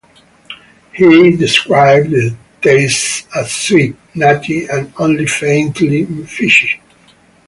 He 0.93 1.35
described 1.37 2.09
the 2.09 2.35
taste 2.59 3.27
as 3.35 3.51
sweet, 3.51 3.95
nutty 4.15 4.65
and 4.65 4.91
only 4.97 5.27
faintly 5.27 6.05
fishy. 6.25 6.81